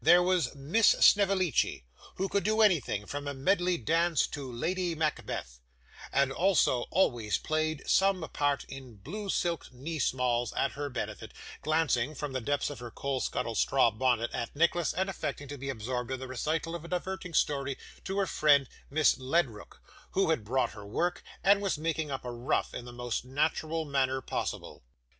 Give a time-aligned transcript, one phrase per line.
[0.03, 5.59] There was Miss Snevellicci who could do anything, from a medley dance to Lady Macbeth,
[6.11, 12.15] and also always played some part in blue silk knee smalls at her benefit glancing,
[12.15, 15.69] from the depths of her coal scuttle straw bonnet, at Nicholas, and affecting to be
[15.69, 19.83] absorbed in the recital of a diverting story to her friend Miss Ledrook,
[20.13, 23.85] who had brought her work, and was making up a ruff in the most natural
[23.85, 24.83] manner possible.